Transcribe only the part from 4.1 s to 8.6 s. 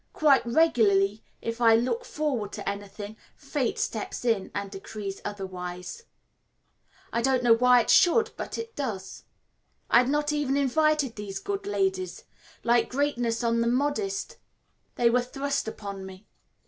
in and decrees otherwise; I don't know why it should, but